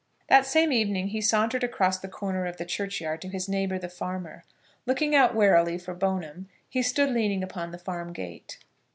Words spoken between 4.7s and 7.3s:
Looking out warily for Bone'm, he stood